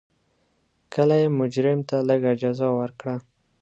کله 0.93 1.15
یې 1.21 1.27
مجرم 1.39 1.79
ته 1.89 1.95
لږه 2.09 2.33
جزا 2.41 2.67
ورکړه. 2.79 3.15